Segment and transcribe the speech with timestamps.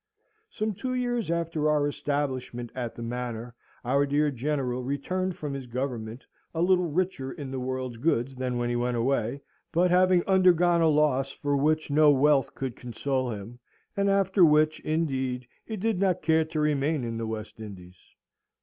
[0.49, 3.53] Some two years after our establishment at the Manor,
[3.85, 8.57] our dear General returned from his government, a little richer in the world's goods than
[8.57, 9.41] when he went away,
[9.71, 13.59] but having undergone a loss for which no wealth could console him,
[13.95, 18.15] and after which, indeed, he did not care to remain in the West Indies.